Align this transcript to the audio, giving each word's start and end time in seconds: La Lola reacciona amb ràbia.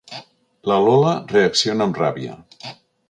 La 0.71 0.77
Lola 0.87 1.11
reacciona 1.33 1.89
amb 1.89 2.01
ràbia. 2.05 2.39